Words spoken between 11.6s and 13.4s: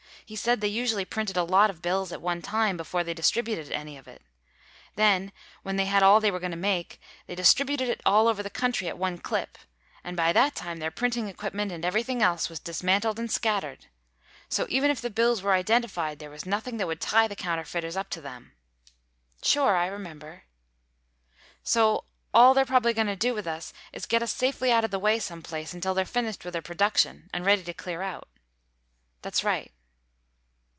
and everything else was dismantled and